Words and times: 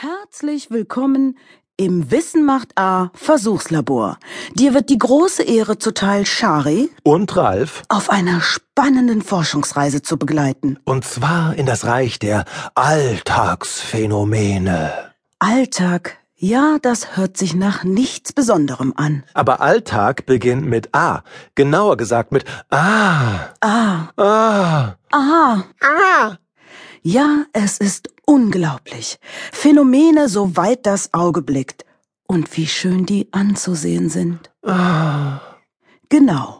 Herzlich 0.00 0.70
willkommen 0.70 1.36
im 1.76 2.12
Wissen 2.12 2.44
macht 2.44 2.78
A 2.78 3.10
Versuchslabor. 3.14 4.20
Dir 4.54 4.72
wird 4.72 4.90
die 4.90 4.98
große 4.98 5.42
Ehre 5.42 5.78
zuteil, 5.78 6.24
Shari 6.24 6.88
und 7.02 7.36
Ralf 7.36 7.82
auf 7.88 8.08
einer 8.08 8.40
spannenden 8.40 9.22
Forschungsreise 9.22 10.00
zu 10.00 10.16
begleiten. 10.16 10.78
Und 10.84 11.04
zwar 11.04 11.56
in 11.56 11.66
das 11.66 11.84
Reich 11.84 12.20
der 12.20 12.44
Alltagsphänomene. 12.76 14.92
Alltag, 15.40 16.16
ja, 16.36 16.76
das 16.80 17.16
hört 17.16 17.36
sich 17.36 17.56
nach 17.56 17.82
nichts 17.82 18.32
Besonderem 18.32 18.92
an. 18.94 19.24
Aber 19.34 19.60
Alltag 19.60 20.26
beginnt 20.26 20.64
mit 20.64 20.94
A. 20.94 21.24
Genauer 21.56 21.96
gesagt 21.96 22.30
mit 22.30 22.44
A. 22.70 23.48
A. 23.60 24.10
A. 24.16 24.94
A. 25.10 25.64
A. 25.80 26.38
Ja, 27.02 27.46
es 27.52 27.78
ist 27.78 28.10
unglaublich. 28.28 29.18
Phänomene, 29.52 30.28
soweit 30.28 30.84
das 30.84 31.14
Auge 31.14 31.42
blickt. 31.42 31.84
Und 32.26 32.54
wie 32.56 32.66
schön 32.66 33.06
die 33.06 33.32
anzusehen 33.32 34.10
sind. 34.10 34.50
Ah. 34.62 35.40
Genau. 36.10 36.58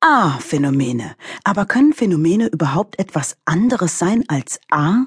A-Phänomene. 0.00 1.16
Aber 1.42 1.66
können 1.66 1.92
Phänomene 1.92 2.46
überhaupt 2.46 3.00
etwas 3.00 3.36
anderes 3.44 3.98
sein 3.98 4.24
als 4.28 4.60
A? 4.70 5.06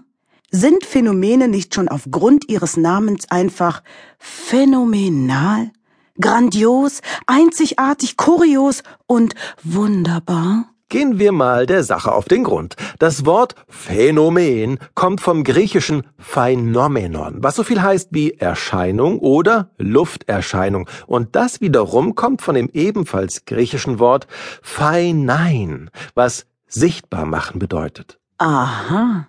Sind 0.51 0.85
Phänomene 0.85 1.47
nicht 1.47 1.73
schon 1.73 1.87
aufgrund 1.87 2.49
ihres 2.49 2.75
Namens 2.75 3.31
einfach 3.31 3.81
phänomenal, 4.19 5.71
grandios, 6.19 7.01
einzigartig, 7.25 8.17
kurios 8.17 8.83
und 9.07 9.33
wunderbar? 9.63 10.74
Gehen 10.95 11.19
wir 11.19 11.33
mal 11.33 11.65
der 11.65 11.83
Sache 11.83 12.13
auf 12.13 12.29
den 12.29 12.45
Grund. 12.45 12.77
Das 12.99 13.25
Wort 13.25 13.55
Phänomen 13.67 14.79
kommt 14.93 15.19
vom 15.19 15.43
griechischen 15.43 16.03
Phänomenon, 16.17 17.43
was 17.43 17.57
so 17.57 17.63
viel 17.63 17.81
heißt 17.81 18.11
wie 18.11 18.35
Erscheinung 18.35 19.19
oder 19.19 19.71
Lufterscheinung. 19.77 20.87
Und 21.05 21.35
das 21.35 21.59
wiederum 21.59 22.15
kommt 22.15 22.41
von 22.41 22.55
dem 22.55 22.69
ebenfalls 22.71 23.43
griechischen 23.43 23.99
Wort 23.99 24.27
Phänein, 24.61 25.89
was 26.13 26.45
sichtbar 26.65 27.25
machen 27.25 27.59
bedeutet. 27.59 28.17
Aha. 28.37 29.27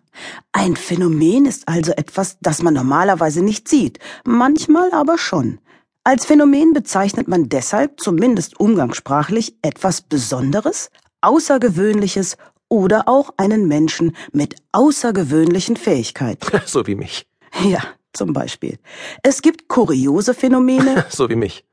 Ein 0.53 0.77
Phänomen 0.77 1.47
ist 1.47 1.67
also 1.67 1.91
etwas, 1.91 2.39
das 2.41 2.63
man 2.63 2.75
normalerweise 2.75 3.43
nicht 3.43 3.67
sieht, 3.67 3.99
manchmal 4.25 4.93
aber 4.93 5.19
schon. 5.19 5.59
Als 6.05 6.27
Phänomen 6.27 6.73
bezeichnet 6.73 7.27
man 7.27 7.49
deshalb, 7.49 7.99
zumindest 7.99 8.61
umgangssprachlich, 8.61 9.57
etwas 9.63 10.03
Besonderes, 10.03 10.91
Außergewöhnliches 11.27 12.37
oder 12.69 13.09
auch 13.09 13.35
einen 13.37 13.67
Menschen 13.69 14.17
mit 14.33 14.57
außergewöhnlichen 14.73 15.77
Fähigkeiten. 15.77 16.47
So 16.67 16.87
wie 16.87 16.95
mich. 16.95 17.27
Ja, 17.65 17.81
zum 18.13 18.33
Beispiel. 18.33 18.79
Es 19.23 19.43
gibt 19.43 19.69
kuriose 19.69 20.35
Phänomene. 20.35 21.05
So 21.11 21.29
wie 21.29 21.37
mich. 21.37 21.65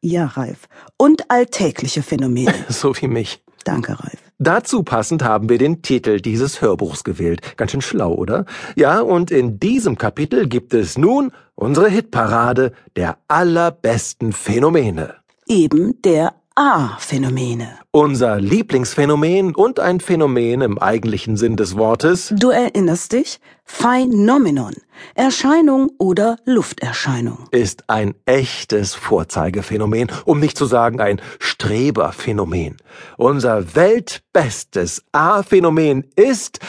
Ja, 0.00 0.26
Ralf. 0.26 0.68
Und 0.98 1.30
alltägliche 1.30 2.02
Phänomene. 2.02 2.54
So 2.68 2.94
wie 2.96 3.08
mich. 3.08 3.42
Danke, 3.64 3.92
Ralf. 3.98 4.18
Dazu 4.38 4.82
passend 4.82 5.22
haben 5.22 5.48
wir 5.48 5.58
den 5.58 5.80
Titel 5.80 6.20
dieses 6.20 6.60
Hörbuchs 6.60 7.04
gewählt. 7.04 7.56
Ganz 7.56 7.70
schön 7.70 7.80
schlau, 7.80 8.12
oder? 8.12 8.44
Ja, 8.74 9.00
und 9.00 9.30
in 9.30 9.60
diesem 9.60 9.96
Kapitel 9.96 10.48
gibt 10.48 10.74
es 10.74 10.98
nun 10.98 11.30
unsere 11.54 11.88
Hitparade 11.88 12.72
der 12.96 13.16
allerbesten 13.28 14.32
Phänomene. 14.32 15.14
Eben 15.46 16.02
der 16.02 16.34
A-Phänomene. 16.56 17.80
Unser 17.90 18.40
Lieblingsphänomen 18.40 19.56
und 19.56 19.80
ein 19.80 19.98
Phänomen 19.98 20.60
im 20.60 20.78
eigentlichen 20.78 21.36
Sinn 21.36 21.56
des 21.56 21.76
Wortes. 21.76 22.32
Du 22.36 22.50
erinnerst 22.50 23.12
dich? 23.12 23.40
Phänomenon. 23.64 24.74
Erscheinung 25.16 25.90
oder 25.98 26.36
Lufterscheinung. 26.44 27.48
Ist 27.50 27.90
ein 27.90 28.14
echtes 28.24 28.94
Vorzeigephänomen, 28.94 30.12
um 30.26 30.38
nicht 30.38 30.56
zu 30.56 30.66
sagen 30.66 31.00
ein 31.00 31.20
Streberphänomen. 31.40 32.76
Unser 33.16 33.74
weltbestes 33.74 35.02
A-Phänomen 35.10 36.04
ist 36.14 36.60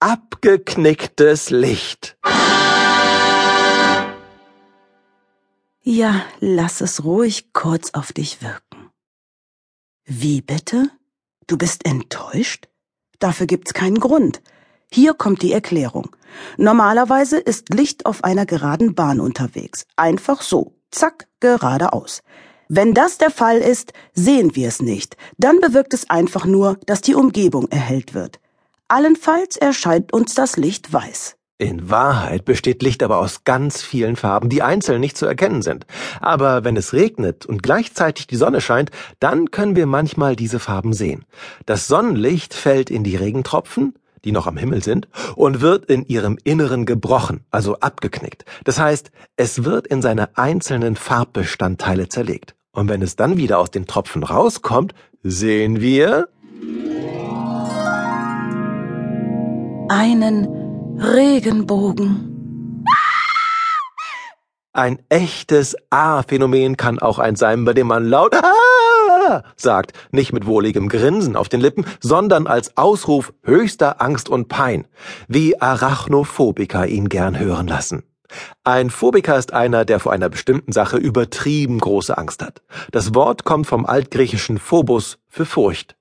abgeknicktes 0.00 1.50
Licht. 1.50 2.16
Ja, 5.86 6.22
lass 6.40 6.80
es 6.80 7.04
ruhig 7.04 7.52
kurz 7.52 7.90
auf 7.92 8.12
dich 8.12 8.40
wirken. 8.40 8.63
Wie 10.06 10.42
bitte? 10.42 10.90
Du 11.46 11.56
bist 11.56 11.86
enttäuscht? 11.86 12.68
Dafür 13.20 13.46
gibt's 13.46 13.72
keinen 13.72 14.00
Grund. 14.00 14.42
Hier 14.92 15.14
kommt 15.14 15.40
die 15.40 15.52
Erklärung. 15.52 16.14
Normalerweise 16.58 17.38
ist 17.38 17.72
Licht 17.72 18.04
auf 18.04 18.22
einer 18.22 18.44
geraden 18.44 18.94
Bahn 18.94 19.18
unterwegs. 19.18 19.86
Einfach 19.96 20.42
so. 20.42 20.74
Zack, 20.90 21.26
geradeaus. 21.40 22.20
Wenn 22.68 22.92
das 22.92 23.16
der 23.16 23.30
Fall 23.30 23.58
ist, 23.58 23.94
sehen 24.12 24.54
wir 24.54 24.68
es 24.68 24.82
nicht. 24.82 25.16
Dann 25.38 25.60
bewirkt 25.60 25.94
es 25.94 26.10
einfach 26.10 26.44
nur, 26.44 26.78
dass 26.84 27.00
die 27.00 27.14
Umgebung 27.14 27.68
erhellt 27.68 28.12
wird. 28.12 28.40
Allenfalls 28.88 29.56
erscheint 29.56 30.12
uns 30.12 30.34
das 30.34 30.58
Licht 30.58 30.92
weiß. 30.92 31.36
In 31.64 31.88
Wahrheit 31.88 32.44
besteht 32.44 32.82
Licht 32.82 33.02
aber 33.02 33.16
aus 33.16 33.44
ganz 33.44 33.80
vielen 33.80 34.16
Farben, 34.16 34.50
die 34.50 34.60
einzeln 34.60 35.00
nicht 35.00 35.16
zu 35.16 35.24
erkennen 35.24 35.62
sind. 35.62 35.86
Aber 36.20 36.62
wenn 36.62 36.76
es 36.76 36.92
regnet 36.92 37.46
und 37.46 37.62
gleichzeitig 37.62 38.26
die 38.26 38.36
Sonne 38.36 38.60
scheint, 38.60 38.90
dann 39.18 39.50
können 39.50 39.74
wir 39.74 39.86
manchmal 39.86 40.36
diese 40.36 40.58
Farben 40.58 40.92
sehen. 40.92 41.24
Das 41.64 41.86
Sonnenlicht 41.86 42.52
fällt 42.52 42.90
in 42.90 43.02
die 43.02 43.16
Regentropfen, 43.16 43.94
die 44.26 44.32
noch 44.32 44.46
am 44.46 44.58
Himmel 44.58 44.84
sind, 44.84 45.08
und 45.36 45.62
wird 45.62 45.86
in 45.86 46.04
ihrem 46.04 46.36
Inneren 46.44 46.84
gebrochen, 46.84 47.46
also 47.50 47.76
abgeknickt. 47.80 48.44
Das 48.64 48.78
heißt, 48.78 49.10
es 49.38 49.64
wird 49.64 49.86
in 49.86 50.02
seine 50.02 50.36
einzelnen 50.36 50.96
Farbbestandteile 50.96 52.10
zerlegt. 52.10 52.54
Und 52.72 52.90
wenn 52.90 53.00
es 53.00 53.16
dann 53.16 53.38
wieder 53.38 53.58
aus 53.58 53.70
den 53.70 53.86
Tropfen 53.86 54.22
rauskommt, 54.22 54.94
sehen 55.22 55.80
wir 55.80 56.28
einen 59.88 60.63
Regenbogen. 60.98 62.84
Ein 64.72 64.98
echtes 65.08 65.76
A-Phänomen 65.90 66.76
kann 66.76 66.98
auch 66.98 67.18
ein 67.18 67.36
sein, 67.36 67.64
bei 67.64 67.72
dem 67.72 67.88
man 67.88 68.04
laut 68.04 68.34
ah! 68.34 69.42
sagt, 69.56 69.92
nicht 70.12 70.32
mit 70.32 70.46
wohligem 70.46 70.88
Grinsen 70.88 71.36
auf 71.36 71.48
den 71.48 71.60
Lippen, 71.60 71.84
sondern 72.00 72.46
als 72.46 72.76
Ausruf 72.76 73.32
höchster 73.42 74.00
Angst 74.00 74.28
und 74.28 74.48
Pein, 74.48 74.86
wie 75.28 75.60
Arachnophobiker 75.60 76.86
ihn 76.86 77.08
gern 77.08 77.38
hören 77.38 77.66
lassen. 77.66 78.04
Ein 78.62 78.90
Phobiker 78.90 79.36
ist 79.36 79.52
einer, 79.52 79.84
der 79.84 80.00
vor 80.00 80.12
einer 80.12 80.28
bestimmten 80.28 80.72
Sache 80.72 80.96
übertrieben 80.96 81.78
große 81.78 82.16
Angst 82.16 82.42
hat. 82.42 82.62
Das 82.90 83.14
Wort 83.14 83.44
kommt 83.44 83.66
vom 83.66 83.86
altgriechischen 83.86 84.58
Phobos 84.58 85.18
für 85.28 85.46
Furcht. 85.46 85.96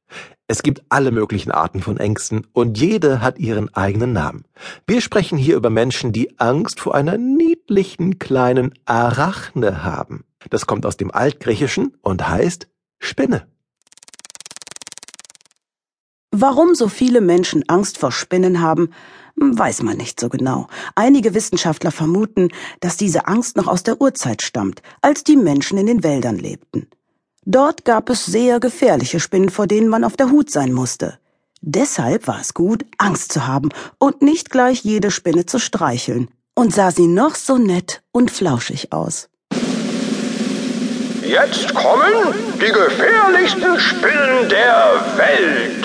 Es 0.47 0.61
gibt 0.61 0.83
alle 0.89 1.11
möglichen 1.11 1.51
Arten 1.51 1.81
von 1.81 1.97
Ängsten 1.97 2.45
und 2.51 2.77
jede 2.77 3.21
hat 3.21 3.39
ihren 3.39 3.73
eigenen 3.73 4.11
Namen. 4.11 4.43
Wir 4.85 4.99
sprechen 4.99 5.37
hier 5.37 5.55
über 5.55 5.69
Menschen, 5.69 6.11
die 6.11 6.37
Angst 6.37 6.81
vor 6.81 6.95
einer 6.95 7.17
niedlichen 7.17 8.19
kleinen 8.19 8.73
Arachne 8.85 9.83
haben. 9.83 10.25
Das 10.49 10.65
kommt 10.65 10.85
aus 10.85 10.97
dem 10.97 11.11
Altgriechischen 11.11 11.95
und 12.01 12.27
heißt 12.27 12.67
Spinne. 12.99 13.47
Warum 16.31 16.75
so 16.75 16.89
viele 16.89 17.21
Menschen 17.21 17.63
Angst 17.69 17.97
vor 17.97 18.11
Spinnen 18.11 18.59
haben, 18.59 18.89
weiß 19.35 19.81
man 19.83 19.97
nicht 19.97 20.19
so 20.19 20.29
genau. 20.29 20.67
Einige 20.95 21.33
Wissenschaftler 21.35 21.91
vermuten, 21.91 22.49
dass 22.81 22.97
diese 22.97 23.27
Angst 23.27 23.55
noch 23.55 23.67
aus 23.67 23.83
der 23.83 24.01
Urzeit 24.01 24.41
stammt, 24.41 24.81
als 25.01 25.23
die 25.23 25.37
Menschen 25.37 25.77
in 25.77 25.85
den 25.85 26.03
Wäldern 26.03 26.37
lebten. 26.37 26.87
Dort 27.45 27.83
gab 27.83 28.09
es 28.09 28.25
sehr 28.25 28.59
gefährliche 28.59 29.19
Spinnen, 29.19 29.49
vor 29.49 29.67
denen 29.67 29.89
man 29.89 30.03
auf 30.03 30.15
der 30.15 30.31
Hut 30.31 30.49
sein 30.49 30.71
musste. 30.71 31.17
Deshalb 31.61 32.27
war 32.27 32.39
es 32.41 32.53
gut, 32.53 32.85
Angst 32.97 33.31
zu 33.31 33.47
haben 33.47 33.69
und 33.97 34.21
nicht 34.21 34.49
gleich 34.49 34.83
jede 34.83 35.11
Spinne 35.11 35.45
zu 35.45 35.59
streicheln. 35.59 36.29
Und 36.55 36.73
sah 36.73 36.91
sie 36.91 37.07
noch 37.07 37.35
so 37.35 37.57
nett 37.57 38.01
und 38.11 38.31
flauschig 38.31 38.93
aus. 38.93 39.29
Jetzt 41.25 41.73
kommen 41.73 42.33
die 42.61 42.71
gefährlichsten 42.71 43.79
Spinnen 43.79 44.49
der 44.49 45.01
Welt. 45.17 45.82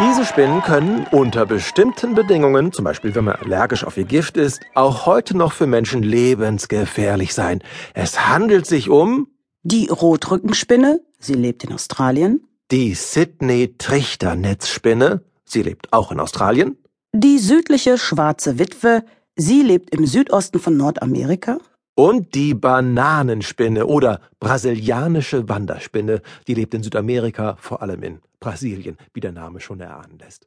Diese 0.00 0.24
Spinnen 0.24 0.60
können 0.62 1.06
unter 1.12 1.46
bestimmten 1.46 2.16
Bedingungen, 2.16 2.72
zum 2.72 2.84
Beispiel 2.84 3.14
wenn 3.14 3.26
man 3.26 3.36
allergisch 3.36 3.84
auf 3.84 3.96
ihr 3.96 4.02
Gift 4.04 4.36
ist, 4.36 4.60
auch 4.74 5.06
heute 5.06 5.36
noch 5.36 5.52
für 5.52 5.68
Menschen 5.68 6.02
lebensgefährlich 6.02 7.32
sein. 7.32 7.62
Es 7.94 8.28
handelt 8.28 8.66
sich 8.66 8.90
um 8.90 9.28
die 9.62 9.86
Rotrückenspinne, 9.86 11.00
sie 11.20 11.34
lebt 11.34 11.62
in 11.62 11.72
Australien, 11.72 12.44
die 12.72 12.94
Sydney-Trichter-Netzspinne, 12.94 15.22
sie 15.44 15.62
lebt 15.62 15.92
auch 15.92 16.10
in 16.10 16.18
Australien, 16.18 16.76
die 17.12 17.38
südliche 17.38 17.96
schwarze 17.96 18.58
Witwe, 18.58 19.04
sie 19.36 19.62
lebt 19.62 19.94
im 19.94 20.06
Südosten 20.06 20.58
von 20.58 20.76
Nordamerika, 20.76 21.58
und 21.94 22.34
die 22.34 22.54
Bananenspinne 22.54 23.86
oder 23.86 24.20
brasilianische 24.40 25.48
Wanderspinne, 25.48 26.22
die 26.48 26.54
lebt 26.54 26.74
in 26.74 26.82
Südamerika, 26.82 27.56
vor 27.60 27.82
allem 27.82 28.02
in 28.02 28.18
Brasilien, 28.44 28.98
wie 29.14 29.20
der 29.20 29.32
Name 29.32 29.58
schon 29.58 29.80
erahnen 29.80 30.18
lässt. 30.18 30.46